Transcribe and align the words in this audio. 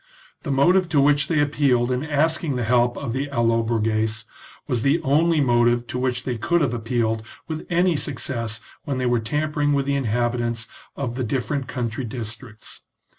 The 0.41 0.49
motive 0.51 0.89
to 0.89 0.99
which 0.99 1.27
they 1.27 1.39
appealed 1.39 1.91
in 1.91 2.03
asking 2.03 2.55
the 2.55 2.63
help 2.63 2.97
of 2.97 3.13
the 3.13 3.27
Allobroges, 3.29 4.23
was 4.67 4.81
the 4.81 4.99
only 5.03 5.39
motive 5.41 5.85
to 5.85 5.99
which 5.99 6.23
they 6.23 6.39
could 6.39 6.61
have 6.61 6.73
ap 6.73 6.85
pealed 6.85 7.21
with 7.47 7.67
any 7.69 7.95
success 7.95 8.61
when 8.83 8.97
they 8.97 9.05
were 9.05 9.19
tampering 9.19 9.73
with 9.73 9.85
the 9.85 9.93
inhabitants 9.93 10.65
of 10.95 11.13
the 11.13 11.23
different 11.23 11.67
country 11.67 12.03
districts. 12.03 12.79